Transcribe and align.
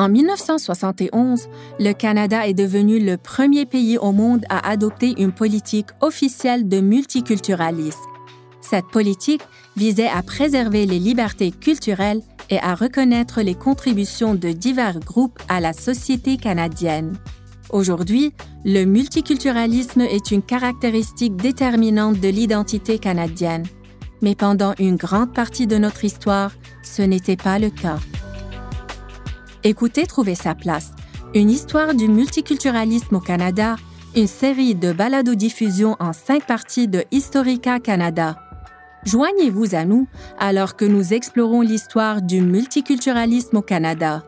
En 0.00 0.08
1971, 0.08 1.50
le 1.78 1.92
Canada 1.92 2.48
est 2.48 2.54
devenu 2.54 3.00
le 3.00 3.18
premier 3.18 3.66
pays 3.66 3.98
au 3.98 4.12
monde 4.12 4.46
à 4.48 4.66
adopter 4.66 5.12
une 5.18 5.30
politique 5.30 5.88
officielle 6.00 6.70
de 6.70 6.80
multiculturalisme. 6.80 7.98
Cette 8.62 8.86
politique 8.86 9.42
visait 9.76 10.08
à 10.08 10.22
préserver 10.22 10.86
les 10.86 10.98
libertés 10.98 11.50
culturelles 11.50 12.22
et 12.48 12.58
à 12.60 12.74
reconnaître 12.74 13.42
les 13.42 13.54
contributions 13.54 14.34
de 14.34 14.52
divers 14.52 15.00
groupes 15.00 15.38
à 15.50 15.60
la 15.60 15.74
société 15.74 16.38
canadienne. 16.38 17.18
Aujourd'hui, 17.68 18.32
le 18.64 18.86
multiculturalisme 18.86 20.00
est 20.00 20.30
une 20.30 20.40
caractéristique 20.40 21.36
déterminante 21.36 22.18
de 22.18 22.28
l'identité 22.28 22.98
canadienne. 22.98 23.66
Mais 24.22 24.34
pendant 24.34 24.72
une 24.78 24.96
grande 24.96 25.34
partie 25.34 25.66
de 25.66 25.76
notre 25.76 26.06
histoire, 26.06 26.52
ce 26.82 27.02
n'était 27.02 27.36
pas 27.36 27.58
le 27.58 27.68
cas. 27.68 27.98
Écoutez 29.62 30.06
Trouver 30.06 30.34
sa 30.34 30.54
place, 30.54 30.92
une 31.34 31.50
histoire 31.50 31.94
du 31.94 32.08
multiculturalisme 32.08 33.16
au 33.16 33.20
Canada, 33.20 33.76
une 34.16 34.26
série 34.26 34.74
de 34.74 34.90
balados-diffusion 34.90 35.96
en 36.00 36.14
cinq 36.14 36.46
parties 36.46 36.88
de 36.88 37.04
Historica 37.10 37.78
Canada. 37.78 38.38
Joignez-vous 39.04 39.74
à 39.74 39.84
nous 39.84 40.08
alors 40.38 40.76
que 40.76 40.86
nous 40.86 41.12
explorons 41.12 41.60
l'histoire 41.60 42.22
du 42.22 42.40
multiculturalisme 42.40 43.58
au 43.58 43.60
Canada. 43.60 44.24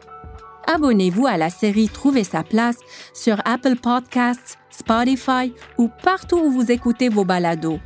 Abonnez-vous 0.66 1.26
à 1.26 1.38
la 1.38 1.48
série 1.48 1.88
Trouver 1.88 2.24
sa 2.24 2.42
place 2.42 2.76
sur 3.14 3.40
Apple 3.46 3.76
Podcasts, 3.76 4.58
Spotify 4.68 5.54
ou 5.78 5.88
partout 6.04 6.36
où 6.36 6.50
vous 6.50 6.70
écoutez 6.70 7.08
vos 7.08 7.24
balados. 7.24 7.80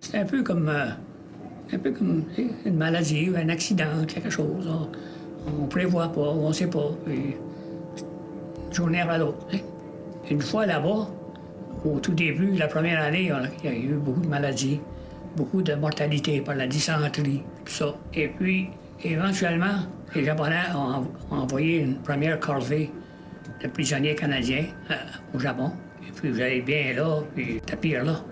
C'est 0.00 0.18
un 0.18 0.26
peu 0.26 0.42
comme, 0.42 0.68
euh, 0.68 0.90
un 1.72 1.78
peu 1.78 1.90
comme 1.92 2.24
une 2.64 2.76
maladie 2.76 3.30
ou 3.30 3.36
un 3.36 3.48
accident, 3.48 4.04
quelque 4.06 4.30
chose. 4.30 4.68
On 5.46 5.62
ne 5.62 5.66
prévoit 5.66 6.08
pas, 6.12 6.20
on 6.20 6.48
ne 6.48 6.52
sait 6.52 6.66
pas. 6.66 6.90
Puis, 7.04 7.36
journée 8.72 9.00
à 9.00 9.18
l'autre. 9.18 9.46
Une 10.30 10.40
fois 10.40 10.66
là-bas, 10.66 11.08
au 11.84 11.98
tout 11.98 12.12
début, 12.12 12.52
la 12.52 12.68
première 12.68 13.00
année, 13.02 13.32
il 13.62 13.70
y 13.70 13.72
a 13.72 13.76
eu 13.76 13.94
beaucoup 13.94 14.20
de 14.20 14.28
maladies, 14.28 14.80
beaucoup 15.36 15.62
de 15.62 15.74
mortalité 15.74 16.40
par 16.40 16.54
la 16.54 16.66
dysenterie, 16.66 17.42
tout 17.64 17.72
ça. 17.72 17.94
Et 18.14 18.28
puis, 18.28 18.70
éventuellement, 19.02 19.86
les 20.14 20.24
Japonais 20.24 20.62
ont, 20.74 21.34
envoyé 21.34 21.80
une 21.80 21.96
première 21.96 22.38
corvée 22.38 22.90
de 23.62 23.68
prisonniers 23.68 24.14
canadiens 24.14 24.66
euh, 24.90 24.94
au 25.34 25.38
Japon. 25.38 25.72
Et 26.06 26.12
puis, 26.12 26.30
vous 26.30 26.40
allez 26.40 26.60
bien 26.62 26.94
là, 26.94 27.20
puis 27.34 27.60
t'as 27.64 27.76
pire 27.76 28.04
là. 28.04 28.22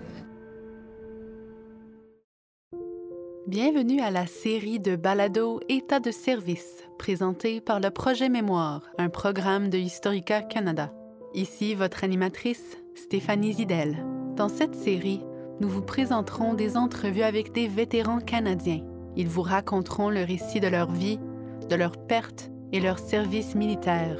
Bienvenue 3.49 3.99
à 3.99 4.11
la 4.11 4.27
série 4.27 4.79
de 4.79 4.95
balado 4.95 5.59
État 5.69 5.99
de 5.99 6.11
service, 6.11 6.83
présentée 6.99 7.61
par 7.61 7.79
le 7.79 7.89
Projet 7.89 8.29
Mémoire, 8.29 8.83
un 8.99 9.09
programme 9.09 9.71
de 9.71 9.77
Historica 9.79 10.43
Canada. 10.43 10.93
Ici 11.33 11.73
votre 11.73 12.03
animatrice, 12.03 12.77
Stéphanie 12.93 13.53
Zidel. 13.53 14.05
Dans 14.35 14.49
cette 14.49 14.75
série, 14.75 15.23
nous 15.61 15.67
vous 15.67 15.81
présenterons 15.81 16.53
des 16.53 16.77
entrevues 16.77 17.23
avec 17.23 17.51
des 17.51 17.67
vétérans 17.67 18.19
canadiens. 18.19 18.85
Ils 19.15 19.27
vous 19.27 19.41
raconteront 19.41 20.11
le 20.11 20.23
récit 20.23 20.59
de 20.59 20.67
leur 20.67 20.91
vie, 20.91 21.19
de 21.67 21.75
leurs 21.75 21.97
pertes 22.05 22.51
et 22.71 22.79
leur 22.79 22.99
service 22.99 23.55
militaire. 23.55 24.19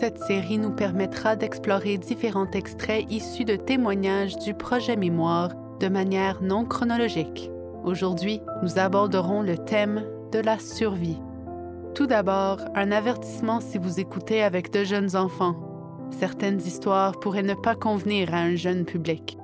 Cette 0.00 0.20
série 0.20 0.56
nous 0.56 0.72
permettra 0.72 1.36
d'explorer 1.36 1.98
différents 1.98 2.50
extraits 2.52 3.04
issus 3.10 3.44
de 3.44 3.56
témoignages 3.56 4.38
du 4.38 4.54
projet 4.54 4.96
Mémoire 4.96 5.50
de 5.80 5.88
manière 5.88 6.40
non 6.40 6.64
chronologique. 6.64 7.50
Aujourd'hui, 7.84 8.40
nous 8.62 8.78
aborderons 8.78 9.42
le 9.42 9.58
thème 9.58 10.04
de 10.32 10.38
la 10.38 10.58
survie. 10.58 11.18
Tout 11.94 12.06
d'abord, 12.06 12.58
un 12.74 12.90
avertissement 12.90 13.60
si 13.60 13.78
vous 13.78 14.00
écoutez 14.00 14.42
avec 14.42 14.72
de 14.72 14.84
jeunes 14.84 15.14
enfants 15.16 15.64
certaines 16.14 16.60
histoires 16.60 17.18
pourraient 17.18 17.42
ne 17.42 17.54
pas 17.54 17.74
convenir 17.74 18.32
à 18.34 18.38
un 18.38 18.56
jeune 18.56 18.84
public. 18.84 19.36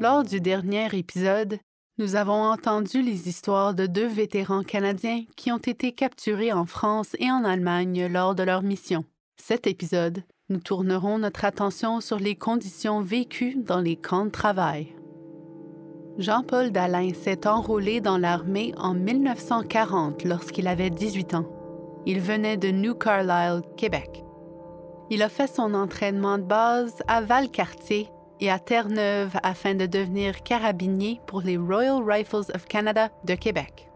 Lors 0.00 0.24
du 0.24 0.40
dernier 0.40 0.88
épisode, 0.96 1.58
nous 1.98 2.16
avons 2.16 2.42
entendu 2.42 3.02
les 3.02 3.28
histoires 3.28 3.74
de 3.74 3.86
deux 3.86 4.06
vétérans 4.06 4.64
canadiens 4.64 5.22
qui 5.36 5.52
ont 5.52 5.58
été 5.58 5.92
capturés 5.92 6.52
en 6.52 6.66
France 6.66 7.14
et 7.18 7.30
en 7.30 7.44
Allemagne 7.44 8.06
lors 8.06 8.34
de 8.34 8.42
leur 8.42 8.62
mission. 8.62 9.04
Cet 9.36 9.66
épisode, 9.66 10.24
nous 10.48 10.58
tournerons 10.58 11.18
notre 11.18 11.44
attention 11.44 12.00
sur 12.00 12.18
les 12.18 12.34
conditions 12.34 13.00
vécues 13.00 13.56
dans 13.56 13.80
les 13.80 13.96
camps 13.96 14.26
de 14.26 14.30
travail. 14.30 14.94
Jean-Paul 16.16 16.70
Dalin 16.70 17.12
s'est 17.12 17.48
enrôlé 17.48 18.00
dans 18.00 18.18
l'armée 18.18 18.72
en 18.76 18.94
1940 18.94 20.22
lorsqu'il 20.22 20.68
avait 20.68 20.90
18 20.90 21.34
ans. 21.34 21.46
Il 22.06 22.20
venait 22.20 22.56
de 22.56 22.70
New 22.70 22.94
Carlisle, 22.94 23.62
Québec. 23.76 24.24
Il 25.10 25.22
a 25.22 25.28
fait 25.28 25.48
son 25.48 25.74
entraînement 25.74 26.38
de 26.38 26.44
base 26.44 27.02
à 27.08 27.20
Valcartier 27.20 28.08
et 28.40 28.48
à 28.48 28.60
Terre-Neuve 28.60 29.36
afin 29.42 29.74
de 29.74 29.86
devenir 29.86 30.44
carabinier 30.44 31.20
pour 31.26 31.40
les 31.40 31.56
Royal 31.56 32.00
Rifles 32.04 32.52
of 32.54 32.66
Canada 32.66 33.08
de 33.24 33.34
Québec. 33.34 33.90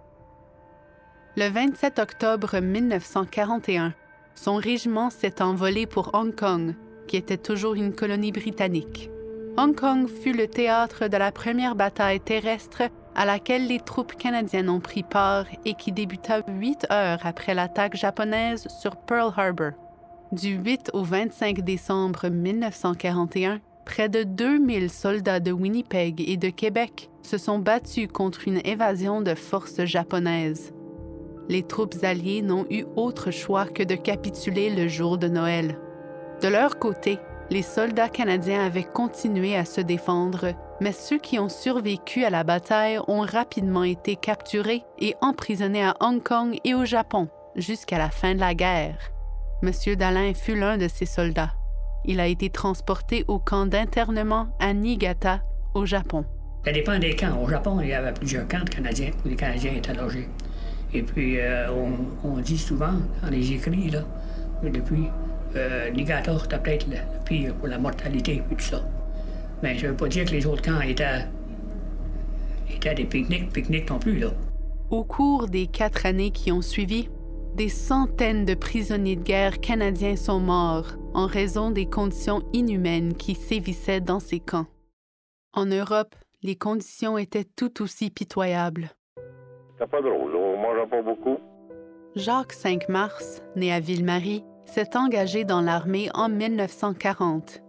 Le 1.37 1.49
27 1.49 2.01
octobre 2.01 2.59
1941, 2.59 3.95
son 4.35 4.57
régiment 4.57 5.11
s'est 5.11 5.41
envolé 5.41 5.87
pour 5.87 6.11
Hong 6.15 6.35
Kong, 6.35 6.75
qui 7.07 7.17
était 7.17 7.37
toujours 7.37 7.75
une 7.75 7.95
colonie 7.95 8.33
britannique. 8.33 9.09
Hong 9.61 9.75
Kong 9.75 10.07
fut 10.07 10.33
le 10.33 10.47
théâtre 10.47 11.09
de 11.09 11.17
la 11.17 11.33
première 11.33 11.75
bataille 11.75 12.21
terrestre 12.21 12.83
à 13.17 13.27
laquelle 13.27 13.67
les 13.67 13.81
troupes 13.81 14.15
canadiennes 14.15 14.69
ont 14.69 14.79
pris 14.79 15.03
part 15.03 15.47
et 15.65 15.75
qui 15.75 15.91
débuta 15.91 16.43
huit 16.47 16.87
heures 16.93 17.19
après 17.25 17.55
l'attaque 17.55 17.97
japonaise 17.97 18.69
sur 18.81 18.95
Pearl 18.95 19.33
Harbor. 19.37 19.73
Du 20.31 20.51
8 20.51 20.91
au 20.93 21.03
25 21.03 21.63
décembre 21.63 22.29
1941, 22.29 23.61
près 23.85 24.09
de 24.09 24.23
2000 24.23 24.91
soldats 24.91 25.41
de 25.41 25.51
Winnipeg 25.51 26.21
et 26.21 26.37
de 26.37 26.51
Québec 26.51 27.11
se 27.23 27.37
sont 27.37 27.59
battus 27.59 28.07
contre 28.07 28.47
une 28.47 28.61
évasion 28.65 29.23
de 29.23 29.35
forces 29.35 29.85
japonaises. 29.85 30.73
Les 31.49 31.65
troupes 31.65 31.97
alliées 32.05 32.43
n'ont 32.43 32.67
eu 32.71 32.85
autre 32.95 33.33
choix 33.33 33.65
que 33.65 33.83
de 33.83 33.97
capituler 33.97 34.73
le 34.73 34.87
jour 34.87 35.19
de 35.19 35.27
Noël. 35.27 35.81
De 36.43 36.47
leur 36.47 36.79
côté, 36.79 37.19
les 37.51 37.63
soldats 37.63 38.09
canadiens 38.09 38.65
avaient 38.65 38.85
continué 38.85 39.57
à 39.57 39.65
se 39.65 39.81
défendre 39.81 40.55
mais 40.81 40.93
ceux 40.93 41.19
qui 41.19 41.39
ont 41.39 41.49
survécu 41.49 42.25
à 42.25 42.31
la 42.31 42.45
bataille 42.45 42.99
ont 43.09 43.21
rapidement 43.21 43.85
été 43.85 44.17
capturés 44.17 44.85
et 44.99 45.15
emprisonnés 45.21 45.85
à 45.85 45.95
Hong 46.01 46.23
Kong 46.23 46.59
et 46.65 46.75
au 46.75 46.85
Japon 46.85 47.29
jusqu'à 47.57 47.99
la 47.99 48.11
fin 48.11 48.35
de 48.35 48.41
la 48.41 48.55
guerre. 48.55 48.99
Monsieur 49.63 49.97
Dalin 49.97 50.35
fut 50.35 50.57
l'un 50.57 50.79
de 50.79 50.87
ces 50.89 51.07
soldats. 51.07 51.53
Il 52.05 52.21
a 52.21 52.29
été 52.29 52.49
transporté 52.49 53.25
au 53.27 53.39
camp 53.39 53.67
d'internement 53.67 54.49
à 54.61 54.73
Niigata, 54.73 55.43
au 55.75 55.85
Japon. 55.85 56.25
Ça 56.65 56.73
dépend 56.73 56.99
des 56.99 57.17
camps. 57.17 57.43
Au 57.43 57.49
Japon, 57.49 57.81
il 57.81 57.89
y 57.89 57.93
avait 57.93 58.13
plusieurs 58.13 58.47
camps 58.47 58.65
de 58.65 58.71
Canadiens 58.71 59.11
où 59.25 59.29
les 59.29 59.37
Canadiens 59.37 59.73
étaient 59.73 59.95
logés. 59.95 60.29
Et 60.95 61.03
puis, 61.03 61.41
euh, 61.41 61.69
on, 62.25 62.39
dit 62.39 62.57
souvent 62.57 62.93
dans 63.23 63.31
les 63.31 63.53
écrits, 63.53 63.91
là, 63.91 64.05
depuis, 64.63 65.09
euh, 65.57 65.91
Niigata, 65.91 66.39
c'était 66.39 66.59
peut-être 66.59 66.87
le 66.89 66.97
pire 67.25 67.55
pour 67.55 67.69
la 67.69 67.79
mortalité 67.79 68.37
et 68.51 68.55
tout 68.55 68.61
ça. 68.61 68.83
Mais 69.63 69.77
je 69.77 69.87
ne 69.87 69.91
veux 69.91 69.97
pas 69.97 70.09
dire 70.09 70.25
que 70.25 70.31
les 70.31 70.47
autres 70.47 70.63
camps 70.63 70.81
étaient, 70.81 71.27
étaient 72.73 72.95
des 72.95 73.05
pique-niques, 73.05 73.53
pique-niques 73.53 73.91
non 73.91 73.99
plus, 73.99 74.19
là. 74.19 74.29
Au 74.91 75.05
cours 75.05 75.49
des 75.49 75.67
quatre 75.67 76.07
années 76.07 76.31
qui 76.31 76.51
ont 76.51 76.63
suivi, 76.63 77.09
des 77.55 77.69
centaines 77.69 78.45
de 78.45 78.55
prisonniers 78.55 79.17
de 79.17 79.23
guerre 79.23 79.61
canadiens 79.61 80.17
sont 80.17 80.41
morts 80.41 80.97
en 81.13 81.27
raison 81.27 81.71
des 81.71 81.87
conditions 81.87 82.43
inhumaines 82.53 83.15
qui 83.15 83.35
sévissaient 83.35 84.01
dans 84.01 84.21
ces 84.21 84.41
camps. 84.41 84.67
En 85.53 85.67
Europe, 85.67 86.15
les 86.43 86.57
conditions 86.57 87.19
étaient 87.19 87.45
tout 87.45 87.83
aussi 87.83 88.11
pitoyables. 88.11 88.91
C'est 89.79 89.91
pas 89.91 90.01
drôle, 90.01 90.35
on 90.37 90.57
mangeait 90.57 90.89
pas 90.89 91.03
beaucoup. 91.03 91.39
Jacques 92.15 92.53
5 92.53 92.89
Mars, 92.89 93.43
né 93.57 93.73
à 93.73 93.81
Ville-Marie, 93.81 94.45
s'est 94.69 94.97
engagé 94.97 95.45
dans 95.45 95.61
l'armée 95.61 96.11
en 96.15 96.29
1940 96.29 97.63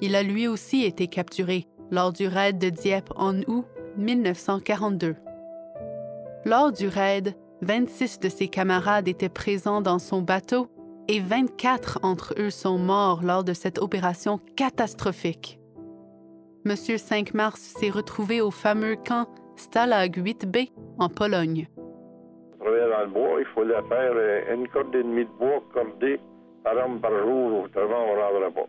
il 0.00 0.14
a 0.14 0.22
lui 0.22 0.46
aussi 0.46 0.84
été 0.84 1.06
capturé 1.06 1.66
lors 1.90 2.12
du 2.12 2.26
raid 2.26 2.58
de 2.58 2.68
Dieppe 2.68 3.12
en 3.16 3.38
août 3.46 3.64
1942. 3.96 5.16
Lors 6.44 6.72
du 6.72 6.88
raid, 6.88 7.34
26 7.62 8.20
de 8.20 8.28
ses 8.28 8.48
camarades 8.48 9.08
étaient 9.08 9.28
présents 9.28 9.80
dans 9.80 9.98
son 9.98 10.20
bateau 10.20 10.68
et 11.08 11.20
24 11.20 12.00
entre 12.02 12.34
eux 12.38 12.50
sont 12.50 12.78
morts 12.78 13.22
lors 13.22 13.44
de 13.44 13.54
cette 13.54 13.78
opération 13.78 14.38
catastrophique. 14.56 15.58
Monsieur 16.64 16.98
5 16.98 17.32
Mars 17.32 17.60
s'est 17.60 17.90
retrouvé 17.90 18.40
au 18.40 18.50
fameux 18.50 18.96
camp 18.96 19.28
Stalag 19.56 20.18
8B 20.18 20.72
en 20.98 21.08
Pologne. 21.08 21.68
Dans 22.96 23.04
le 23.04 23.10
bois, 23.10 23.40
il 23.40 23.46
fallait 23.46 23.82
faire 23.88 24.54
une 24.54 24.68
corde 24.68 24.94
et 24.94 25.02
demie 25.02 25.24
de 25.24 25.30
bois 25.38 25.62
cordée 25.72 26.20
par 26.64 26.74
par 27.00 27.10
jour, 27.22 27.64
autrement 27.64 28.04
on 28.08 28.16
ne 28.16 28.20
rendrait 28.20 28.50
pas. 28.50 28.66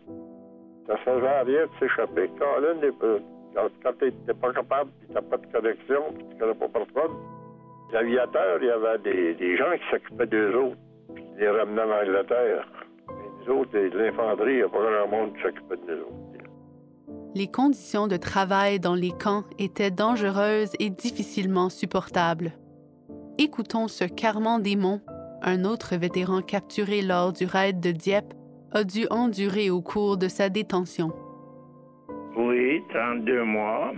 Ça 0.86 1.04
servait 1.04 1.28
à 1.28 1.42
rien 1.42 1.66
de 1.66 1.70
s'échapper. 1.80 2.30
Quand, 2.38 3.68
quand 3.82 3.92
tu 3.98 4.12
n'es 4.26 4.34
pas 4.34 4.52
capable, 4.52 4.90
tu 5.06 5.12
n'as 5.12 5.22
pas 5.22 5.36
de 5.36 5.46
connexion, 5.46 6.02
puis 6.14 6.24
tu 6.28 6.34
ne 6.34 6.40
connais 6.40 6.54
pas 6.54 6.68
personne, 6.68 7.16
les 7.90 7.98
aviateurs, 7.98 8.58
il 8.60 8.66
y 8.66 8.70
avait 8.70 8.98
des, 8.98 9.34
des 9.34 9.56
gens 9.56 9.72
qui 9.72 9.90
s'occupaient 9.90 10.26
d'eux 10.26 10.54
autres, 10.54 10.76
puis 11.14 11.24
qui 11.24 11.40
les 11.40 11.50
ramenaient 11.50 11.82
en 11.82 12.02
Angleterre. 12.02 12.68
Mais 13.08 13.46
nous 13.46 13.60
autres, 13.60 13.76
l'infanterie, 13.76 14.52
il 14.52 14.56
n'y 14.56 14.62
a 14.62 14.68
pas 14.68 14.78
grand 14.78 15.08
monde 15.08 15.34
qui 15.34 15.42
s'occupait 15.42 15.76
de 15.76 15.94
nous 15.94 16.00
autres. 16.02 16.14
Les 17.34 17.50
conditions 17.50 18.06
de 18.06 18.16
travail 18.16 18.80
dans 18.80 18.94
les 18.94 19.12
camps 19.12 19.44
étaient 19.58 19.90
dangereuses 19.90 20.72
et 20.78 20.90
difficilement 20.90 21.68
supportables. 21.68 22.52
Écoutons 23.40 23.86
ce 23.86 24.04
Carman 24.04 24.60
Desmonts, 24.60 25.00
un 25.42 25.64
autre 25.64 25.94
vétéran 25.96 26.42
capturé 26.42 27.02
lors 27.02 27.32
du 27.32 27.46
raid 27.46 27.78
de 27.78 27.92
Dieppe, 27.92 28.34
a 28.72 28.82
dû 28.82 29.06
endurer 29.10 29.70
au 29.70 29.80
cours 29.80 30.16
de 30.16 30.26
sa 30.26 30.48
détention. 30.48 31.12
Oui, 32.36 32.82
32 32.92 33.44
mois 33.44 33.92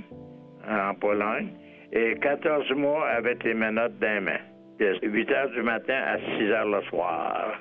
en 0.69 0.95
Pologne 0.95 1.49
et 1.91 2.17
14 2.21 2.71
mois 2.73 3.09
avec 3.09 3.43
les 3.43 3.55
menottes 3.55 3.99
d'un 3.99 4.21
main, 4.21 4.41
de 4.79 4.99
8 5.03 5.31
heures 5.31 5.51
du 5.53 5.63
matin 5.63 5.97
à 6.07 6.19
6 6.19 6.51
heures 6.51 6.69
le 6.69 6.83
soir. 6.91 7.59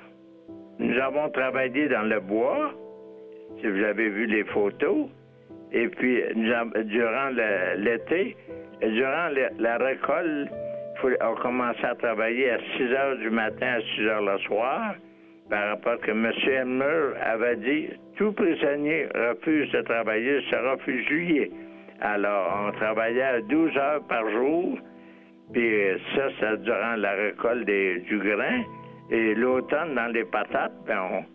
Nous 0.80 0.98
avons 1.00 1.30
travaillé 1.30 1.88
dans 1.88 2.04
le 2.04 2.20
bois, 2.20 2.74
si 3.62 3.68
vous 3.68 3.84
avez 3.86 4.10
vu 4.10 4.26
les 4.26 4.44
photos, 4.44 5.08
et 5.72 5.88
puis 5.88 6.24
durant 6.36 7.30
l'été, 7.78 8.36
durant 8.82 9.30
la 9.60 9.78
récolte, 9.78 10.50
on 11.22 11.36
commençait 11.36 11.86
à 11.86 11.96
travailler 11.96 12.52
à 12.52 12.60
6 12.78 12.84
heures 12.94 13.18
du 13.18 13.30
matin 13.30 13.78
à 13.78 13.82
6 13.96 14.02
heures 14.08 14.22
le 14.22 14.38
soir, 14.40 14.96
par 15.50 15.70
rapport 15.70 15.94
à 15.94 15.98
que 15.98 16.12
M. 16.12 16.32
Elmer 16.48 17.18
avait 17.22 17.56
dit, 17.58 17.90
tout 18.18 18.32
prisonnier 18.34 19.08
refuse 19.16 19.72
de 19.72 19.82
travailler 19.82 20.42
sera 20.50 20.78
fusillé. 20.78 21.52
Alors, 22.02 22.66
on 22.68 22.72
travaillait 22.74 23.22
à 23.22 23.42
12 23.42 23.78
heures 23.78 24.02
par 24.08 24.30
jour, 24.30 24.78
puis 25.54 25.72
ça, 26.16 26.28
c'est 26.40 26.62
durant 26.64 26.96
la 26.96 27.12
récolte 27.14 27.66
du 27.66 28.20
grain. 28.20 28.64
Et 29.12 29.34
l'automne, 29.34 29.96
dans 29.96 30.08
les 30.08 30.24
patates, 30.26 30.74
ben, 30.86 31.26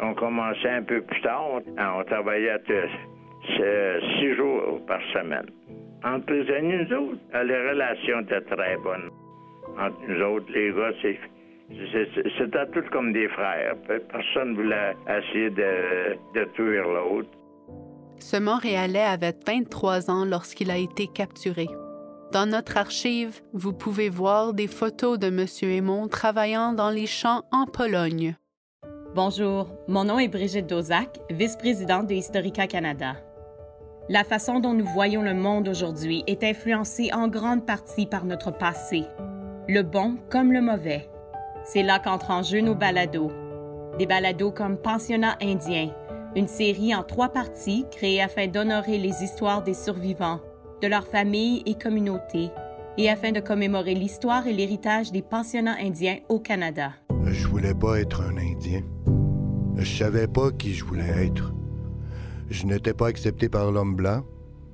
on, 0.00 0.14
commençait 0.14 0.70
un 0.70 0.82
peu 0.82 1.00
plus 1.02 1.20
tard. 1.22 1.60
On, 1.76 2.04
travaillait 2.04 2.60
six 4.18 4.34
jours 4.36 4.80
par 4.86 5.00
semaine. 5.12 5.46
Entre 6.04 6.26
prisonniers, 6.26 6.84
nous 6.84 6.96
autres, 6.96 7.44
les 7.44 7.70
relations 7.70 8.20
étaient 8.20 8.40
très 8.42 8.76
bonnes. 8.78 9.10
Entre 9.78 9.96
nous 10.08 10.22
autres, 10.24 10.52
les 10.52 10.72
gars, 10.72 10.92
c'est 11.02 11.18
c'était 12.38 12.66
tout 12.72 12.84
comme 12.92 13.12
des 13.12 13.28
frères. 13.28 13.74
Personne 13.86 14.50
ne 14.50 14.54
voulait 14.54 14.94
essayer 15.08 15.50
de, 15.50 16.16
de 16.34 16.44
tuer 16.54 16.78
l'autre. 16.78 17.28
Ce 18.18 18.36
Montréalais 18.36 19.02
avait 19.02 19.34
23 19.46 20.10
ans 20.10 20.24
lorsqu'il 20.24 20.70
a 20.70 20.78
été 20.78 21.06
capturé. 21.08 21.66
Dans 22.32 22.46
notre 22.46 22.76
archive, 22.76 23.40
vous 23.52 23.72
pouvez 23.72 24.08
voir 24.08 24.52
des 24.52 24.66
photos 24.66 25.18
de 25.18 25.28
M. 25.28 25.46
Aymon 25.70 26.08
travaillant 26.08 26.72
dans 26.72 26.90
les 26.90 27.06
champs 27.06 27.42
en 27.52 27.66
Pologne. 27.66 28.36
Bonjour, 29.14 29.70
mon 29.88 30.04
nom 30.04 30.18
est 30.18 30.28
Brigitte 30.28 30.66
Dozac, 30.66 31.18
vice-présidente 31.30 32.06
de 32.06 32.14
Historica 32.14 32.66
Canada. 32.66 33.16
La 34.08 34.22
façon 34.22 34.60
dont 34.60 34.72
nous 34.72 34.86
voyons 34.86 35.22
le 35.22 35.34
monde 35.34 35.66
aujourd'hui 35.66 36.22
est 36.28 36.44
influencée 36.44 37.10
en 37.12 37.26
grande 37.26 37.66
partie 37.66 38.06
par 38.06 38.24
notre 38.24 38.52
passé, 38.52 39.02
le 39.66 39.82
bon 39.82 40.16
comme 40.30 40.52
le 40.52 40.60
mauvais. 40.60 41.10
C'est 41.64 41.82
là 41.82 41.98
qu'entrent 41.98 42.30
en 42.30 42.44
jeu 42.44 42.60
nos 42.60 42.76
balados. 42.76 43.32
Des 43.98 44.06
balados 44.06 44.52
comme 44.52 44.76
Pensionnat 44.76 45.36
indien, 45.42 45.90
une 46.36 46.46
série 46.46 46.94
en 46.94 47.02
trois 47.02 47.30
parties 47.30 47.84
créée 47.90 48.22
afin 48.22 48.46
d'honorer 48.46 48.98
les 48.98 49.24
histoires 49.24 49.64
des 49.64 49.74
survivants, 49.74 50.40
de 50.82 50.86
leurs 50.86 51.08
familles 51.08 51.64
et 51.66 51.74
communautés, 51.74 52.50
et 52.98 53.10
afin 53.10 53.32
de 53.32 53.40
commémorer 53.40 53.94
l'histoire 53.94 54.46
et 54.46 54.52
l'héritage 54.52 55.10
des 55.10 55.22
pensionnats 55.22 55.78
indiens 55.80 56.18
au 56.28 56.38
Canada. 56.38 56.92
Je 57.24 57.48
voulais 57.48 57.74
pas 57.74 57.98
être 57.98 58.22
un 58.22 58.36
Indien. 58.36 58.82
Je 59.76 59.96
savais 59.98 60.28
pas 60.28 60.52
qui 60.52 60.74
je 60.74 60.84
voulais 60.84 61.26
être. 61.26 61.52
Je 62.48 62.66
n'étais 62.66 62.94
pas 62.94 63.08
accepté 63.08 63.48
par 63.48 63.72
l'homme 63.72 63.96
blanc 63.96 64.22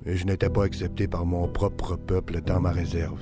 et 0.05 0.17
je 0.17 0.27
n'étais 0.27 0.51
pas 0.51 0.65
accepté 0.65 1.09
par 1.09 1.25
mon 1.25 1.49
propre 1.49 1.97
peuple 1.97 2.41
dans 2.41 2.61
ma 2.61 2.71
réserve. 2.71 3.21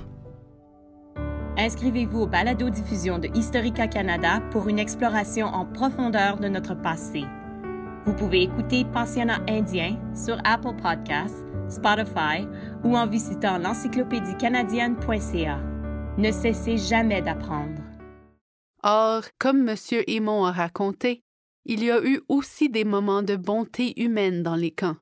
Inscrivez-vous 1.57 2.21
au 2.21 2.27
balado-diffusion 2.27 3.19
de 3.19 3.29
Historica 3.35 3.87
Canada 3.87 4.41
pour 4.51 4.69
une 4.69 4.79
exploration 4.79 5.47
en 5.47 5.67
profondeur 5.67 6.39
de 6.39 6.49
notre 6.49 6.75
passé. 6.75 7.25
Vous 8.07 8.15
pouvez 8.15 8.43
écouter 8.43 8.85
Pensionnat 8.85 9.41
indien 9.49 9.99
sur 10.15 10.39
Apple 10.45 10.75
Podcasts, 10.81 11.45
Spotify 11.69 12.49
ou 12.83 12.97
en 12.97 13.07
visitant 13.07 13.59
l'encyclopédie 13.59 14.37
canadienne.ca. 14.39 15.59
Ne 16.17 16.33
cessez 16.33 16.79
jamais 16.79 17.21
d'apprendre. 17.21 17.83
Or, 18.83 19.25
comme 19.39 19.69
M. 19.69 19.77
Aymon 20.07 20.47
a 20.47 20.53
raconté, 20.53 21.23
il 21.65 21.85
y 21.85 21.91
a 21.91 22.03
eu 22.03 22.21
aussi 22.29 22.69
des 22.69 22.85
moments 22.85 23.23
de 23.23 23.37
bonté 23.37 24.01
humaine 24.01 24.43
dans 24.43 24.57
les 24.57 24.71
camps. 24.71 24.97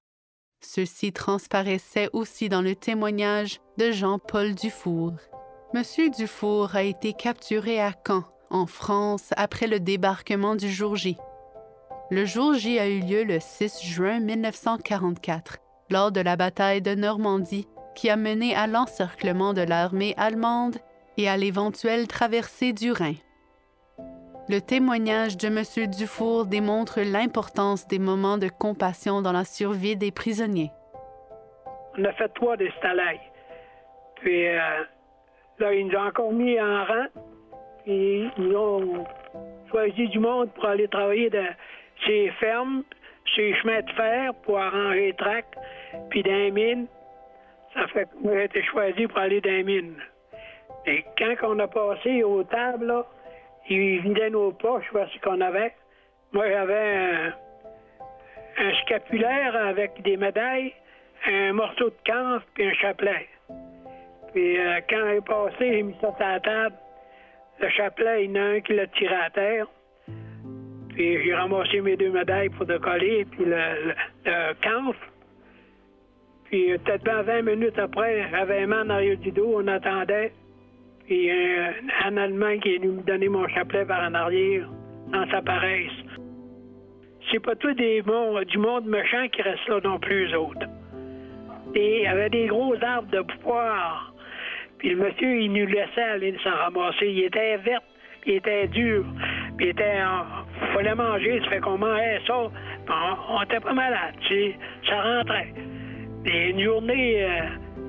Ceux-ci 0.61 1.13
transparaissaient 1.13 2.11
aussi 2.13 2.49
dans 2.49 2.63
le 2.63 2.75
témoignage 2.75 3.61
de 3.77 3.93
Jean-Paul 3.93 4.55
Dufour. 4.55 5.13
Monsieur 5.73 6.11
Dufour 6.11 6.75
a 6.75 6.83
été 6.83 7.13
capturé 7.13 7.81
à 7.81 7.93
Caen, 8.07 8.25
en 8.51 8.67
France, 8.67 9.31
après 9.37 9.67
le 9.67 9.79
débarquement 9.79 10.57
du 10.57 10.71
jour 10.71 10.97
J. 10.97 11.17
Le 12.11 12.25
jour 12.25 12.55
J 12.55 12.79
a 12.79 12.89
eu 12.89 13.01
lieu 13.01 13.23
le 13.23 13.39
6 13.39 13.83
juin 13.85 14.19
1944, 14.19 15.59
lors 15.91 16.11
de 16.11 16.21
la 16.21 16.37
bataille 16.37 16.83
de 16.83 16.95
Normandie, 16.95 17.69
qui 17.95 18.11
a 18.11 18.17
mené 18.17 18.55
à 18.55 18.67
l'encerclement 18.67 19.53
de 19.53 19.61
l'armée 19.61 20.15
allemande 20.17 20.77
et 21.19 21.29
à 21.29 21.37
l'éventuelle 21.37 22.09
traversée 22.09 22.73
du 22.73 22.93
Rhin. 22.93 23.15
Le 24.49 24.61
témoignage 24.61 25.37
de 25.37 25.49
M. 25.49 25.91
Dufour 25.91 26.47
démontre 26.47 27.01
l'importance 27.01 27.87
des 27.87 27.99
moments 27.99 28.39
de 28.39 28.49
compassion 28.49 29.21
dans 29.21 29.33
la 29.33 29.45
survie 29.45 29.97
des 29.97 30.11
prisonniers. 30.11 30.71
On 31.99 32.05
a 32.05 32.13
fait 32.13 32.29
trois 32.31 32.57
des 32.57 32.71
stalailles. 32.79 33.21
Puis 34.17 34.49
euh, 34.49 34.85
Là, 35.59 35.75
ils 35.75 35.87
nous 35.87 35.97
ont 35.97 36.07
encore 36.07 36.33
mis 36.33 36.61
en 36.61 36.85
rang. 36.85 37.07
Et 37.87 38.27
ils 38.39 38.57
ont 38.57 39.05
choisi 39.71 40.09
du 40.09 40.19
monde 40.19 40.51
pour 40.55 40.67
aller 40.67 40.89
travailler 40.89 41.31
dans 41.31 41.55
ces 42.07 42.31
fermes, 42.39 42.85
ces 43.35 43.55
chemins 43.55 43.81
de 43.81 43.91
fer 43.93 44.35
pour 44.45 44.59
arranger 44.59 45.07
les 45.07 45.15
tracts, 45.15 45.55
puis 46.11 46.23
dans 46.23 46.31
les 46.31 46.51
mines. 46.51 46.87
Ça 47.75 47.87
fait 47.89 48.09
moi, 48.21 48.35
j'ai 48.35 48.45
été 48.45 48.63
choisi 48.65 49.07
pour 49.07 49.19
aller 49.19 49.41
dans 49.41 49.51
les 49.51 49.63
mines. 49.63 49.97
Et 50.87 51.05
quand 51.17 51.35
on 51.43 51.59
a 51.59 51.67
passé 51.67 52.23
aux 52.23 52.45
tables, 52.45 52.87
là, 52.87 53.07
ils 53.69 54.01
vidaient 54.01 54.31
nos 54.31 54.53
poches, 54.53 54.91
voir 54.93 55.09
ce 55.11 55.19
qu'on 55.21 55.41
avait. 55.41 55.73
Moi, 56.33 56.49
j'avais 56.49 56.97
un, 56.97 57.33
un, 58.59 58.75
scapulaire 58.83 59.57
avec 59.57 60.03
des 60.03 60.17
médailles, 60.17 60.75
un 61.27 61.53
morceau 61.53 61.91
de 61.91 61.97
camp 62.07 62.41
puis 62.55 62.67
un 62.67 62.75
chapelet. 62.75 63.29
Puis 64.33 64.59
euh, 64.59 64.81
quand 64.89 65.07
elle 65.07 65.17
est 65.19 65.27
passée, 65.27 65.73
j'ai 65.73 65.83
mis 65.83 65.95
ça 66.01 66.15
sur 66.17 66.27
la 66.27 66.41
table. 66.41 66.77
Le 67.61 67.69
chapelet, 67.71 68.25
il 68.25 68.31
y 68.31 68.39
en 68.39 68.43
a 68.43 68.45
un 68.47 68.61
qui 68.61 68.75
l'a 68.75 68.87
tiré 68.89 69.15
à 69.15 69.31
terre. 69.31 69.67
Puis 70.91 71.23
j'ai 71.25 71.35
ramassé 71.35 71.81
mes 71.81 71.97
deux 71.97 72.11
médailles 72.11 72.51
pour 72.51 72.67
décoller, 72.67 73.25
puis 73.25 73.45
le, 73.45 73.95
le, 74.25 74.95
Puis 76.45 76.73
euh, 76.73 76.79
peut-être 76.79 77.09
20 77.09 77.43
minutes 77.43 77.79
après, 77.79 78.29
j'avais 78.31 78.63
un 78.63 78.67
man 78.67 78.91
arrière 78.91 79.17
du 79.19 79.31
dos, 79.31 79.55
on 79.57 79.67
attendait. 79.67 80.33
Puis 81.09 81.31
un, 81.31 81.73
un 82.05 82.17
Allemand 82.17 82.59
qui 82.59 82.75
est 82.75 82.79
venu 82.79 82.93
me 82.93 83.03
donner 83.03 83.29
mon 83.29 83.49
chapelet 83.49 83.85
par 83.85 84.09
en 84.09 84.15
arrière, 84.15 84.69
dans 85.13 85.29
sa 85.31 85.43
paresse. 85.43 85.91
C'est 87.33 87.41
pas 87.41 87.57
tout 87.57 87.75
des 87.75 88.03
du 88.03 88.59
monde 88.59 88.87
méchant 88.87 89.27
qui 89.33 89.43
reste 89.43 89.67
là 89.69 89.81
non 89.83 89.99
plus, 89.99 90.31
eux 90.31 90.39
autres. 90.39 90.67
Et 91.75 91.99
il 91.99 92.03
y 92.05 92.07
avait 92.07 92.31
des 92.31 92.47
gros 92.47 92.75
arbres 92.83 93.11
de 93.11 93.21
poire 93.43 94.15
puis 94.79 94.91
le 94.91 94.97
monsieur, 94.97 95.41
il 95.41 95.53
nous 95.53 95.67
laissait 95.67 96.03
aller 96.03 96.35
s'en 96.43 96.51
ramasser. 96.51 97.07
Il 97.07 97.25
était 97.25 97.57
vert, 97.59 97.81
il 98.27 98.35
était 98.35 98.69
dur, 98.69 99.05
puis 99.57 99.67
il 99.67 99.71
était. 99.71 99.99
Il 99.99 100.67
fallait 100.69 100.95
manger, 100.95 101.41
ça 101.45 101.51
fait 101.51 101.61
qu'on 101.61 101.79
mangeait 101.79 102.21
ça. 102.27 102.51
On, 103.31 103.43
était 103.43 103.61
pas 103.61 103.73
malade, 103.73 104.15
tu 104.21 104.29
sais. 104.29 104.57
Ça 104.89 105.03
rentrait. 105.03 105.53
Et 106.27 106.51
une 106.51 106.63
journée, 106.63 107.25
euh, 107.25 107.41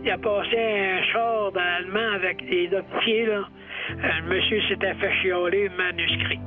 il 0.04 0.12
a 0.12 0.18
passé 0.18 0.58
un 0.58 1.04
char 1.12 1.52
d'allemand 1.52 2.14
avec 2.16 2.38
des 2.50 2.68
là. 2.68 2.82
Euh, 2.82 3.94
le 4.22 4.36
monsieur 4.36 4.62
s'était 4.70 4.94
fait 4.96 5.12
chialer 5.22 5.70
manuscrit. 5.70 6.40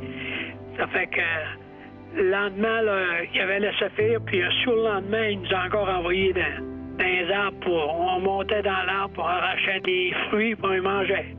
Ça 0.77 0.87
fait 0.89 1.07
que 1.09 1.21
le 2.17 2.31
lendemain, 2.31 2.81
il 3.33 3.41
avait 3.41 3.61
laissé 3.61 3.89
faire, 3.97 4.21
puis 4.25 4.43
sur 4.63 4.75
le 4.75 4.83
lendemain, 4.83 5.27
il 5.29 5.41
nous 5.41 5.55
a 5.55 5.67
encore 5.67 5.89
envoyé 5.89 6.33
dans, 6.33 7.61
pour. 7.61 8.01
On 8.01 8.21
montait 8.21 8.63
dans 8.63 8.83
l'arbre 8.87 9.15
pour 9.15 9.29
arracher 9.29 9.81
des 9.81 10.13
fruits 10.29 10.55
pour 10.55 10.69
les 10.69 10.81
manger. 10.81 11.37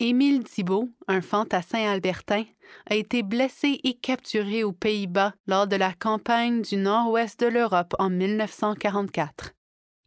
Émile 0.00 0.44
Thibault, 0.44 0.88
un 1.08 1.20
fantassin 1.20 1.90
albertain, 1.90 2.42
a 2.88 2.94
été 2.94 3.22
blessé 3.22 3.80
et 3.84 3.94
capturé 3.94 4.64
aux 4.64 4.72
Pays-Bas 4.72 5.32
lors 5.46 5.66
de 5.66 5.76
la 5.76 5.92
campagne 5.92 6.62
du 6.62 6.76
nord-ouest 6.76 7.40
de 7.40 7.46
l'Europe 7.46 7.94
en 7.98 8.10
1944. 8.10 9.52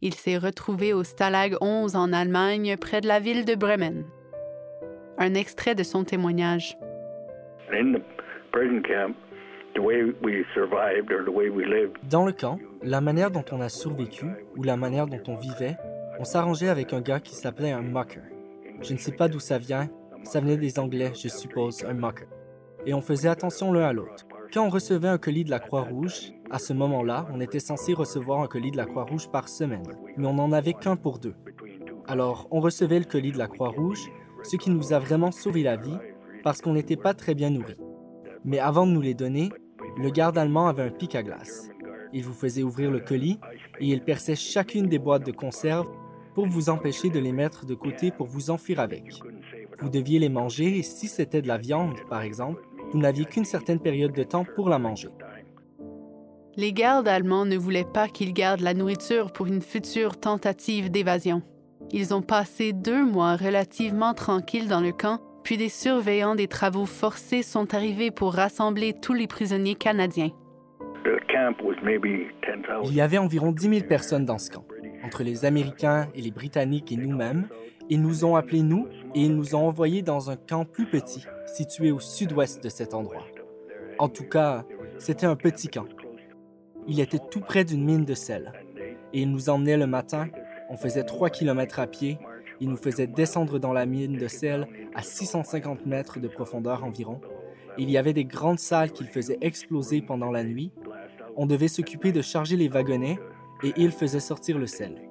Il 0.00 0.14
s'est 0.14 0.38
retrouvé 0.38 0.92
au 0.92 1.02
Stalag 1.02 1.56
11 1.60 1.96
en 1.96 2.12
Allemagne, 2.12 2.76
près 2.76 3.00
de 3.00 3.08
la 3.08 3.18
ville 3.18 3.44
de 3.44 3.56
Bremen. 3.56 4.04
Un 5.18 5.34
extrait 5.34 5.74
de 5.74 5.82
son 5.82 6.04
témoignage. 6.04 6.78
Dans 12.04 12.24
le 12.24 12.32
camp, 12.32 12.58
la 12.82 13.00
manière 13.00 13.30
dont 13.30 13.44
on 13.52 13.60
a 13.60 13.68
survécu 13.68 14.26
ou 14.56 14.62
la 14.62 14.76
manière 14.76 15.06
dont 15.06 15.22
on 15.26 15.34
vivait, 15.34 15.76
on 16.20 16.24
s'arrangeait 16.24 16.68
avec 16.68 16.92
un 16.92 17.00
gars 17.00 17.20
qui 17.20 17.34
s'appelait 17.34 17.72
un 17.72 17.82
mucker. 17.82 18.22
Je 18.82 18.92
ne 18.92 18.98
sais 18.98 19.12
pas 19.12 19.28
d'où 19.28 19.40
ça 19.40 19.58
vient, 19.58 19.88
ça 20.22 20.40
venait 20.40 20.56
des 20.56 20.78
Anglais, 20.78 21.12
je 21.14 21.28
suppose, 21.28 21.84
un 21.84 21.94
mucker. 21.94 22.26
Et 22.86 22.94
on 22.94 23.00
faisait 23.00 23.28
attention 23.28 23.72
l'un 23.72 23.82
à 23.82 23.92
l'autre. 23.92 24.26
Quand 24.52 24.66
on 24.66 24.70
recevait 24.70 25.08
un 25.08 25.18
colis 25.18 25.44
de 25.44 25.50
la 25.50 25.58
Croix-Rouge, 25.58 26.32
à 26.50 26.58
ce 26.58 26.72
moment-là, 26.72 27.26
on 27.32 27.40
était 27.40 27.60
censé 27.60 27.92
recevoir 27.92 28.40
un 28.40 28.46
colis 28.46 28.70
de 28.70 28.76
la 28.76 28.86
Croix-Rouge 28.86 29.28
par 29.30 29.48
semaine, 29.48 29.86
mais 30.16 30.26
on 30.26 30.34
n'en 30.34 30.52
avait 30.52 30.72
qu'un 30.72 30.96
pour 30.96 31.18
deux. 31.18 31.34
Alors, 32.06 32.48
on 32.50 32.60
recevait 32.60 32.98
le 32.98 33.04
colis 33.04 33.32
de 33.32 33.38
la 33.38 33.48
Croix-Rouge, 33.48 34.10
ce 34.42 34.56
qui 34.56 34.70
nous 34.70 34.92
a 34.94 34.98
vraiment 34.98 35.30
sauvé 35.30 35.62
la 35.62 35.76
vie 35.76 35.98
parce 36.42 36.62
qu'on 36.62 36.72
n'était 36.72 36.96
pas 36.96 37.12
très 37.12 37.34
bien 37.34 37.50
nourris. 37.50 37.80
Mais 38.44 38.58
avant 38.58 38.86
de 38.86 38.92
nous 38.92 39.02
les 39.02 39.14
donner, 39.14 39.50
le 39.98 40.10
garde 40.10 40.38
allemand 40.38 40.68
avait 40.68 40.84
un 40.84 40.90
pic 40.90 41.14
à 41.14 41.22
glace. 41.22 41.68
Il 42.12 42.24
vous 42.24 42.32
faisait 42.32 42.62
ouvrir 42.62 42.90
le 42.90 43.00
colis 43.00 43.38
et 43.80 43.88
il 43.88 44.00
perçait 44.00 44.36
chacune 44.36 44.86
des 44.86 44.98
boîtes 44.98 45.26
de 45.26 45.32
conserve 45.32 45.88
pour 46.34 46.46
vous 46.46 46.70
empêcher 46.70 47.10
de 47.10 47.18
les 47.18 47.32
mettre 47.32 47.66
de 47.66 47.74
côté 47.74 48.10
pour 48.10 48.28
vous 48.28 48.50
enfuir 48.50 48.80
avec. 48.80 49.20
Vous 49.80 49.90
deviez 49.90 50.18
les 50.18 50.28
manger 50.28 50.78
et 50.78 50.82
si 50.82 51.08
c'était 51.08 51.42
de 51.42 51.48
la 51.48 51.58
viande, 51.58 51.96
par 52.08 52.22
exemple, 52.22 52.62
vous 52.92 52.98
n'aviez 52.98 53.24
qu'une 53.24 53.44
certaine 53.44 53.80
période 53.80 54.12
de 54.12 54.22
temps 54.22 54.44
pour 54.56 54.68
la 54.68 54.78
manger. 54.78 55.08
Les 56.56 56.72
gardes 56.72 57.08
allemands 57.08 57.44
ne 57.44 57.56
voulaient 57.56 57.84
pas 57.84 58.08
qu'ils 58.08 58.32
gardent 58.32 58.60
la 58.60 58.74
nourriture 58.74 59.32
pour 59.32 59.46
une 59.46 59.62
future 59.62 60.18
tentative 60.18 60.90
d'évasion. 60.90 61.42
Ils 61.92 62.14
ont 62.14 62.22
passé 62.22 62.72
deux 62.72 63.04
mois 63.04 63.36
relativement 63.36 64.12
tranquilles 64.12 64.68
dans 64.68 64.80
le 64.80 64.92
camp 64.92 65.20
puis 65.48 65.56
des 65.56 65.70
surveillants 65.70 66.34
des 66.34 66.46
travaux 66.46 66.84
forcés 66.84 67.42
sont 67.42 67.74
arrivés 67.74 68.10
pour 68.10 68.34
rassembler 68.34 68.92
tous 68.92 69.14
les 69.14 69.26
prisonniers 69.26 69.76
canadiens. 69.76 70.30
Il 72.84 72.94
y 72.94 73.00
avait 73.00 73.16
environ 73.16 73.52
10 73.52 73.68
000 73.68 73.86
personnes 73.88 74.26
dans 74.26 74.36
ce 74.36 74.50
camp, 74.50 74.66
entre 75.04 75.22
les 75.22 75.46
Américains 75.46 76.08
et 76.14 76.20
les 76.20 76.32
Britanniques 76.32 76.92
et 76.92 76.98
nous-mêmes. 76.98 77.48
Ils 77.90 78.02
nous 78.02 78.24
ont 78.24 78.36
appelés 78.36 78.62
nous 78.62 78.86
et 79.14 79.22
ils 79.22 79.34
nous 79.34 79.54
ont 79.54 79.66
envoyés 79.66 80.02
dans 80.02 80.30
un 80.30 80.36
camp 80.36 80.64
plus 80.64 80.86
petit, 80.86 81.24
situé 81.46 81.90
au 81.90 82.00
sud-ouest 82.00 82.62
de 82.62 82.68
cet 82.68 82.94
endroit. 82.94 83.26
En 83.98 84.08
tout 84.08 84.28
cas, 84.28 84.64
c'était 84.98 85.26
un 85.26 85.36
petit 85.36 85.68
camp. 85.68 85.86
Il 86.86 87.00
était 87.00 87.20
tout 87.30 87.40
près 87.40 87.64
d'une 87.64 87.84
mine 87.84 88.04
de 88.04 88.14
sel. 88.14 88.52
Et 89.12 89.22
ils 89.22 89.30
nous 89.30 89.48
emmenaient 89.48 89.76
le 89.76 89.86
matin, 89.86 90.28
on 90.68 90.76
faisait 90.76 91.04
3 91.04 91.30
km 91.30 91.80
à 91.80 91.86
pied 91.86 92.18
il 92.60 92.68
nous 92.68 92.76
faisait 92.76 93.06
descendre 93.06 93.58
dans 93.58 93.72
la 93.72 93.86
mine 93.86 94.16
de 94.16 94.28
sel 94.28 94.66
à 94.94 95.02
650 95.02 95.86
mètres 95.86 96.18
de 96.18 96.28
profondeur 96.28 96.84
environ. 96.84 97.20
Il 97.78 97.90
y 97.90 97.96
avait 97.96 98.12
des 98.12 98.24
grandes 98.24 98.58
salles 98.58 98.90
qu'il 98.90 99.06
faisait 99.06 99.38
exploser 99.40 100.02
pendant 100.02 100.32
la 100.32 100.42
nuit. 100.42 100.72
On 101.36 101.46
devait 101.46 101.68
s'occuper 101.68 102.10
de 102.10 102.20
charger 102.20 102.56
les 102.56 102.68
wagonnets 102.68 103.18
et 103.62 103.72
il 103.76 103.92
faisait 103.92 104.18
sortir 104.18 104.58
le 104.58 104.66
sel. 104.66 105.07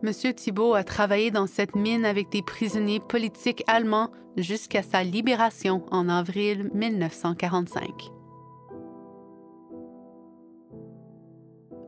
Monsieur 0.00 0.32
Thibault 0.32 0.74
a 0.74 0.84
travaillé 0.84 1.32
dans 1.32 1.48
cette 1.48 1.74
mine 1.74 2.04
avec 2.04 2.30
des 2.30 2.42
prisonniers 2.42 3.00
politiques 3.00 3.64
allemands 3.66 4.12
jusqu'à 4.36 4.82
sa 4.82 5.02
libération 5.02 5.84
en 5.90 6.08
avril 6.08 6.70
1945. 6.72 8.12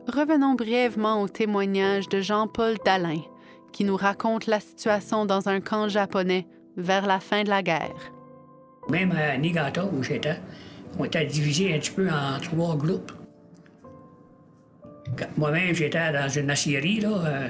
Revenons 0.09 0.55
brièvement 0.55 1.21
au 1.21 1.29
témoignage 1.29 2.09
de 2.09 2.19
Jean-Paul 2.19 2.75
Dalin, 2.83 3.21
qui 3.71 3.85
nous 3.85 3.95
raconte 3.95 4.45
la 4.45 4.59
situation 4.59 5.25
dans 5.25 5.47
un 5.47 5.61
camp 5.61 5.87
japonais 5.87 6.45
vers 6.75 7.07
la 7.07 7.21
fin 7.21 7.43
de 7.43 7.49
la 7.49 7.63
guerre. 7.63 8.11
Même 8.89 9.13
à 9.13 9.37
Niigata, 9.37 9.85
où 9.85 10.03
j'étais, 10.03 10.37
on 10.99 11.05
était 11.05 11.25
divisé 11.25 11.73
un 11.73 11.79
petit 11.79 11.91
peu 11.91 12.09
en 12.09 12.41
trois 12.41 12.75
groupes. 12.75 13.13
Moi-même, 15.37 15.73
j'étais 15.73 16.11
dans 16.11 16.27
une 16.27 16.49
acierie, 16.49 16.99
là, 16.99 17.09
euh, 17.25 17.47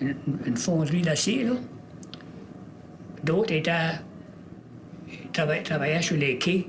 une, 0.00 0.56
fonderie 0.56 1.02
d'acier. 1.02 1.46
D'autres 3.24 3.52
étaient 3.52 3.72
travaillaient, 5.32 6.02
sur 6.02 6.16
les 6.16 6.38
quais 6.38 6.66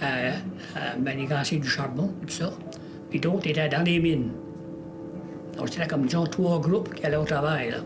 à, 0.00 0.32
à 0.76 0.96
manigancer 0.96 1.58
du 1.58 1.68
charbon, 1.68 2.12
tout 2.22 2.28
ça. 2.28 2.52
Puis 3.10 3.20
d'autres 3.20 3.46
étaient 3.48 3.68
dans 3.68 3.82
les 3.82 3.98
mines. 3.98 4.32
Donc, 5.56 5.68
c'était 5.68 5.86
comme, 5.86 6.06
disons, 6.06 6.24
trois 6.24 6.60
groupes 6.60 6.94
qui 6.94 7.04
allaient 7.04 7.16
au 7.16 7.24
travail. 7.24 7.70
Là. 7.70 7.78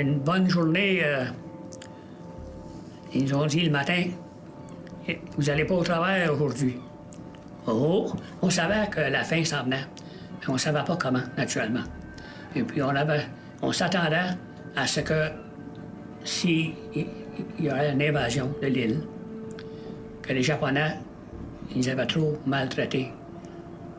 une 0.00 0.18
bonne 0.18 0.48
journée, 0.48 1.02
euh, 1.04 1.24
ils 3.12 3.34
ont 3.34 3.46
dit 3.46 3.60
le 3.60 3.70
matin, 3.70 4.04
vous 5.36 5.44
n'allez 5.44 5.64
pas 5.64 5.74
au 5.74 5.82
travail 5.82 6.28
aujourd'hui. 6.28 6.76
Oh, 7.66 8.12
on 8.42 8.50
savait 8.50 8.88
que 8.90 9.00
la 9.00 9.22
fin 9.22 9.44
s'en 9.44 9.64
venait, 9.64 9.86
on 10.48 10.54
ne 10.54 10.58
savait 10.58 10.84
pas 10.84 10.96
comment, 10.96 11.22
naturellement. 11.36 11.84
Et 12.54 12.62
puis 12.62 12.82
on 12.82 12.92
on 13.62 13.72
s'attendait 13.72 14.36
à 14.76 14.86
ce 14.86 15.00
que 15.00 15.30
s'il 16.24 16.74
y 17.58 17.70
aurait 17.70 17.92
une 17.92 18.02
invasion 18.02 18.52
de 18.60 18.66
l'île, 18.66 19.00
que 20.22 20.32
les 20.32 20.42
Japonais, 20.42 20.98
ils 21.74 21.88
avaient 21.90 22.06
trop 22.06 22.34
maltraité, 22.46 23.10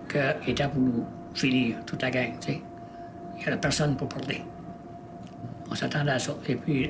qu'ils 0.10 0.52
étaient 0.52 0.68
pour 0.68 0.82
nous 0.82 1.06
finir 1.34 1.78
toute 1.86 2.02
la 2.02 2.12
gang. 2.12 2.34
Il 2.48 2.62
n'y 3.40 3.46
avait 3.46 3.58
personne 3.58 3.96
pour 3.96 4.10
parler. 4.10 4.42
On 5.70 5.76
s'attendait 5.76 6.12
à 6.12 6.20
ça. 6.20 6.36
Et 6.48 6.56
puis, 6.56 6.90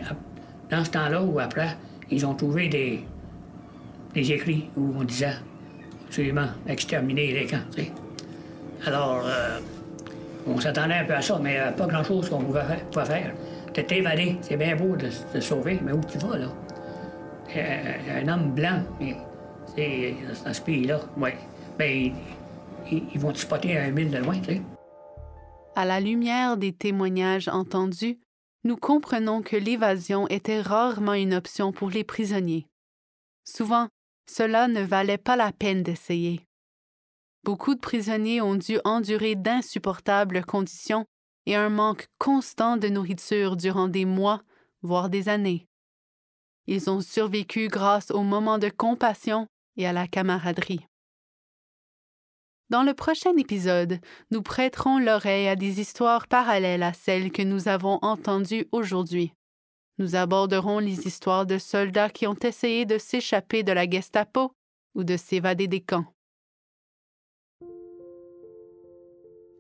dans 0.70 0.84
ce 0.84 0.92
temps-là 0.92 1.22
ou 1.24 1.40
après, 1.40 1.78
ils 2.12 2.26
ont 2.26 2.36
trouvé 2.36 2.70
des, 2.70 3.06
des 4.14 4.32
écrits 4.32 4.70
où 4.78 4.94
on 4.98 5.04
disait 5.04 5.36
absolument 6.08 6.48
exterminer 6.68 7.34
les 7.34 7.46
camps. 7.46 7.58
Alors, 8.86 9.24
euh, 9.26 9.60
on 10.46 10.60
s'attendait 10.60 10.94
un 10.96 11.06
peu 11.06 11.14
à 11.16 11.22
ça, 11.22 11.40
mais 11.42 11.60
euh, 11.60 11.72
pas 11.72 11.88
grand-chose 11.88 12.30
qu'on 12.30 12.44
pouvait, 12.44 12.62
faire. 13.06 13.34
T'es 13.74 13.98
évadé, 13.98 14.38
c'est 14.42 14.58
bien 14.58 14.76
beau 14.76 14.96
de 14.96 15.10
se 15.10 15.40
sauver, 15.40 15.80
mais 15.84 15.92
où 15.92 16.02
tu 16.02 16.18
vas, 16.20 16.38
là? 16.38 16.48
Euh, 17.56 18.22
un 18.22 18.28
homme 18.28 18.52
blanc, 18.52 18.84
c'est 19.76 20.16
dans 20.44 20.54
ce 20.54 20.62
pays-là, 20.62 21.00
oui. 21.18 21.32
Ben, 21.78 22.14
ils, 22.92 23.04
ils 23.14 23.20
vont 23.20 23.32
te 23.32 23.40
spotter 23.40 23.78
à 23.78 23.84
un 23.84 23.92
mille 23.92 24.12
de 24.12 24.18
loin, 24.18 24.40
tu 24.40 24.54
sais. 24.54 24.62
À 25.76 25.86
la 25.86 26.00
lumière 26.00 26.56
des 26.56 26.72
témoignages 26.72 27.48
entendus, 27.48 28.20
nous 28.64 28.78
comprenons 28.78 29.42
que 29.42 29.58
l'évasion 29.58 30.28
était 30.30 30.62
rarement 30.62 31.14
une 31.14 31.34
option 31.34 31.72
pour 31.72 31.90
les 31.90 32.04
prisonniers. 32.04 32.68
Souvent, 33.44 33.88
cela 34.30 34.68
ne 34.68 34.82
valait 34.82 35.18
pas 35.18 35.36
la 35.36 35.52
peine 35.52 35.84
d'essayer. 35.84 36.45
Beaucoup 37.46 37.76
de 37.76 37.80
prisonniers 37.80 38.42
ont 38.42 38.56
dû 38.56 38.80
endurer 38.86 39.36
d'insupportables 39.36 40.44
conditions 40.44 41.06
et 41.46 41.56
un 41.56 41.70
manque 41.70 42.08
constant 42.18 42.76
de 42.76 42.88
nourriture 42.88 43.56
durant 43.56 43.88
des 43.88 44.04
mois, 44.04 44.42
voire 44.82 45.12
des 45.12 45.30
années. 45.30 45.68
Ils 46.66 46.90
ont 46.90 47.02
survécu 47.02 47.68
grâce 47.68 48.10
aux 48.10 48.24
moments 48.24 48.58
de 48.58 48.70
compassion 48.70 49.46
et 49.78 49.86
à 49.86 49.94
la 49.94 50.08
camaraderie. 50.08 50.88
Dans 52.72 52.82
le 52.82 52.96
prochain 52.96 53.38
épisode, 53.38 54.00
nous 54.32 54.42
prêterons 54.42 54.98
l'oreille 54.98 55.48
à 55.48 55.56
des 55.56 55.80
histoires 55.80 56.28
parallèles 56.28 56.82
à 56.82 56.94
celles 56.94 57.32
que 57.32 57.44
nous 57.44 57.68
avons 57.68 58.00
entendues 58.02 58.66
aujourd'hui. 58.72 59.34
Nous 60.00 60.16
aborderons 60.16 60.80
les 60.80 61.06
histoires 61.06 61.46
de 61.46 61.60
soldats 61.60 62.10
qui 62.10 62.26
ont 62.26 62.40
essayé 62.42 62.88
de 62.88 62.98
s'échapper 62.98 63.62
de 63.62 63.72
la 63.72 63.88
Gestapo 63.88 64.52
ou 64.96 65.04
de 65.04 65.16
s'évader 65.16 65.68
des 65.68 65.82
camps. 65.82 66.15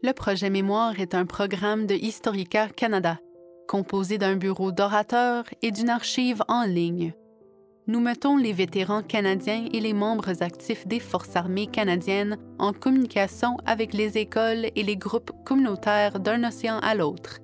Le 0.05 0.13
projet 0.13 0.51
Mémoire 0.51 0.99
est 0.99 1.15
un 1.15 1.25
programme 1.25 1.87
de 1.87 1.95
Historica 1.95 2.67
Canada, 2.67 3.17
composé 3.67 4.19
d'un 4.19 4.35
bureau 4.35 4.71
d'orateurs 4.71 5.45
et 5.63 5.71
d'une 5.71 5.89
archive 5.89 6.43
en 6.47 6.63
ligne 6.63 7.15
nous 7.87 7.99
mettons 7.99 8.37
les 8.37 8.53
vétérans 8.53 9.03
canadiens 9.03 9.65
et 9.71 9.79
les 9.79 9.93
membres 9.93 10.41
actifs 10.41 10.87
des 10.87 10.99
Forces 10.99 11.35
armées 11.35 11.67
canadiennes 11.67 12.37
en 12.57 12.73
communication 12.73 13.57
avec 13.65 13.93
les 13.93 14.17
écoles 14.17 14.67
et 14.75 14.83
les 14.83 14.97
groupes 14.97 15.31
communautaires 15.43 16.19
d'un 16.19 16.43
océan 16.43 16.79
à 16.79 16.95
l'autre. 16.95 17.39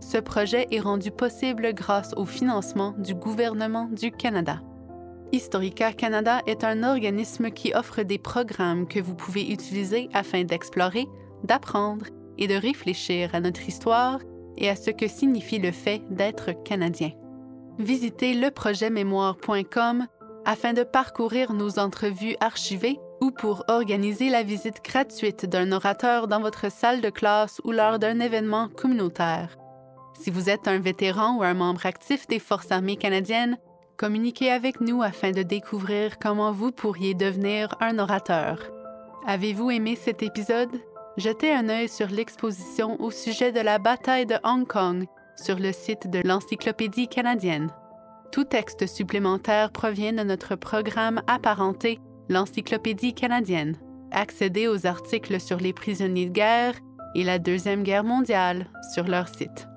Ce 0.00 0.18
projet 0.18 0.66
est 0.70 0.80
rendu 0.80 1.10
possible 1.10 1.72
grâce 1.72 2.12
au 2.16 2.26
financement 2.26 2.94
du 2.98 3.14
gouvernement 3.14 3.88
du 3.90 4.10
Canada. 4.10 4.60
Historica 5.32 5.92
Canada 5.92 6.40
est 6.46 6.64
un 6.64 6.82
organisme 6.82 7.50
qui 7.50 7.72
offre 7.74 8.02
des 8.02 8.18
programmes 8.18 8.86
que 8.86 9.00
vous 9.00 9.14
pouvez 9.14 9.50
utiliser 9.50 10.10
afin 10.12 10.44
d'explorer, 10.44 11.06
d'apprendre 11.44 12.06
et 12.38 12.46
de 12.46 12.54
réfléchir 12.54 13.34
à 13.34 13.40
notre 13.40 13.68
histoire 13.68 14.20
et 14.56 14.68
à 14.68 14.76
ce 14.76 14.90
que 14.90 15.08
signifie 15.08 15.58
le 15.58 15.72
fait 15.72 16.02
d'être 16.10 16.52
Canadien. 16.64 17.12
Visitez 17.78 18.34
leprojetmémoire.com 18.34 20.06
afin 20.44 20.72
de 20.72 20.82
parcourir 20.82 21.52
nos 21.52 21.78
entrevues 21.78 22.36
archivées 22.40 22.98
ou 23.20 23.30
pour 23.30 23.64
organiser 23.68 24.30
la 24.30 24.42
visite 24.42 24.82
gratuite 24.82 25.46
d'un 25.46 25.72
orateur 25.72 26.28
dans 26.28 26.40
votre 26.40 26.70
salle 26.70 27.00
de 27.00 27.10
classe 27.10 27.60
ou 27.64 27.72
lors 27.72 27.98
d'un 27.98 28.20
événement 28.20 28.68
communautaire. 28.68 29.56
Si 30.18 30.30
vous 30.30 30.50
êtes 30.50 30.68
un 30.68 30.78
vétéran 30.78 31.36
ou 31.36 31.42
un 31.42 31.54
membre 31.54 31.86
actif 31.86 32.26
des 32.26 32.38
Forces 32.38 32.72
armées 32.72 32.96
canadiennes, 32.96 33.58
communiquez 33.96 34.50
avec 34.50 34.80
nous 34.80 35.02
afin 35.02 35.30
de 35.30 35.42
découvrir 35.42 36.18
comment 36.18 36.52
vous 36.52 36.72
pourriez 36.72 37.14
devenir 37.14 37.74
un 37.80 37.98
orateur. 37.98 38.70
Avez-vous 39.26 39.70
aimé 39.70 39.96
cet 39.96 40.22
épisode? 40.22 40.80
Jetez 41.20 41.52
un 41.52 41.68
œil 41.68 41.90
sur 41.90 42.06
l'exposition 42.06 42.98
au 42.98 43.10
sujet 43.10 43.52
de 43.52 43.60
la 43.60 43.78
bataille 43.78 44.24
de 44.24 44.36
Hong 44.42 44.66
Kong 44.66 45.04
sur 45.36 45.58
le 45.58 45.70
site 45.70 46.08
de 46.08 46.22
l'Encyclopédie 46.24 47.08
canadienne. 47.08 47.68
Tout 48.32 48.44
texte 48.44 48.86
supplémentaire 48.86 49.70
provient 49.70 50.14
de 50.14 50.22
notre 50.22 50.56
programme 50.56 51.20
apparenté, 51.26 51.98
l'Encyclopédie 52.30 53.12
canadienne. 53.12 53.76
Accédez 54.12 54.66
aux 54.66 54.86
articles 54.86 55.38
sur 55.40 55.58
les 55.58 55.74
prisonniers 55.74 56.30
de 56.30 56.32
guerre 56.32 56.74
et 57.14 57.22
la 57.22 57.38
Deuxième 57.38 57.82
Guerre 57.82 58.04
mondiale 58.04 58.70
sur 58.94 59.04
leur 59.04 59.28
site. 59.28 59.68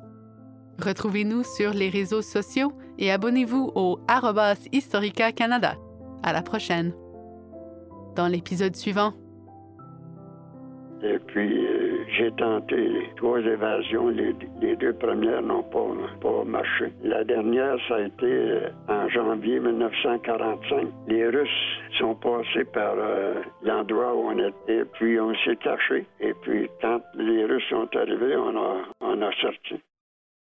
Retrouvez-nous 0.82 1.44
sur 1.44 1.74
les 1.74 1.90
réseaux 1.90 2.22
sociaux 2.22 2.72
et 2.98 3.12
abonnez-vous 3.12 3.74
au 3.76 4.00
Historica 4.72 5.34
Canada. 5.34 5.76
À 6.24 6.32
la 6.32 6.42
prochaine. 6.42 6.94
Dans 8.16 8.28
l'épisode 8.28 8.78
suivant, 8.78 9.14
et 11.04 11.20
puis, 11.20 11.66
euh, 11.66 12.06
j'ai 12.18 12.32
tenté 12.32 13.10
trois 13.18 13.40
évasions. 13.40 14.08
Les, 14.10 14.76
deux 14.78 14.94
premières 14.94 15.42
n'ont 15.42 15.64
pas, 15.64 16.44
marché. 16.46 16.94
La 17.04 17.24
dernière, 17.24 17.78
ça 17.88 17.96
a 17.96 18.02
été 18.02 18.26
euh, 18.26 18.70
en 18.88 19.10
janvier 19.10 19.60
1945. 19.60 20.88
Les 21.08 21.28
Russes 21.28 21.50
sont 22.00 22.16
passés 22.16 22.64
par 22.74 22.96
euh, 22.98 23.36
l'endroit 23.64 24.16
où 24.16 24.30
on 24.30 24.38
était, 24.38 24.86
puis 24.94 25.20
on 25.20 25.34
s'est 25.46 25.58
caché. 25.58 26.06
Et 26.22 26.34
puis, 26.42 26.70
quand 26.82 27.02
les 27.16 27.46
Russes 27.46 27.68
sont 27.70 27.90
arrivés, 27.96 28.36
on 28.38 28.56
a, 28.58 28.78
on 29.02 29.22
a 29.22 29.32
sorti. 29.42 29.82